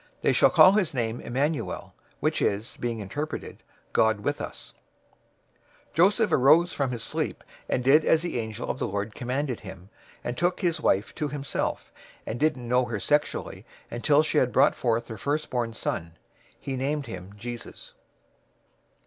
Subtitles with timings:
[0.23, 3.61] They shall call his name Immanuel;" which is, being interpreted,
[3.93, 4.79] "God with us."{Isaiah
[5.89, 9.13] 7:14} 001:024 Joseph arose from his sleep, and did as the angel of the Lord
[9.13, 9.89] commanded him,
[10.23, 14.51] and took his wife to himself; 001:025 and didn't know her sexually until she had
[14.51, 16.17] brought forth her firstborn son.
[16.59, 17.93] He named him Jesus.